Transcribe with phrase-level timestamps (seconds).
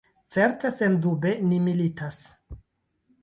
[0.35, 2.21] Certe, sendube, ni militas.